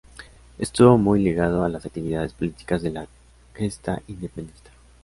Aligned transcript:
Estuvo 0.57 0.97
muy 0.97 1.21
ligado 1.21 1.63
a 1.63 1.69
las 1.69 1.85
actividades 1.85 2.33
políticas 2.33 2.81
de 2.81 2.89
la 2.89 3.07
gesta 3.53 4.01
independentista. 4.07 4.71